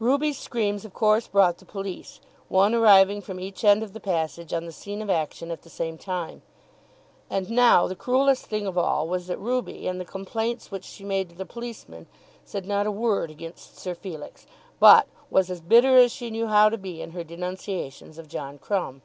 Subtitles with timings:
[0.00, 4.52] Ruby's screams of course brought the police, one arriving from each end of the passage
[4.52, 6.42] on the scene of action at the same time.
[7.30, 11.04] And now the cruellest thing of all was that Ruby in the complaints which she
[11.04, 12.08] made to the policemen
[12.44, 14.48] said not a word against Sir Felix,
[14.80, 18.58] but was as bitter as she knew how to be in her denunciations of John
[18.58, 19.00] Crumb.